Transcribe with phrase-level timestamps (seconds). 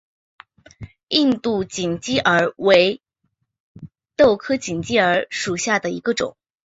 [1.09, 3.03] 印度锦鸡儿为
[4.15, 6.35] 豆科锦鸡儿属下的一个种。